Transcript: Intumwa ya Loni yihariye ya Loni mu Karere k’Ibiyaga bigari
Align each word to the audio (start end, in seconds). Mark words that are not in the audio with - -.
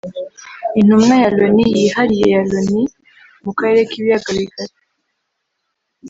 Intumwa 0.79 1.13
ya 1.23 1.29
Loni 1.37 1.65
yihariye 1.75 2.27
ya 2.35 2.41
Loni 2.49 2.83
mu 3.43 3.51
Karere 3.57 3.81
k’Ibiyaga 3.89 4.29
bigari 4.39 4.75